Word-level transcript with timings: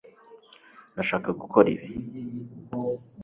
ndashaka 0.93 1.29
gukora 1.41 1.67
ibi 1.75 1.87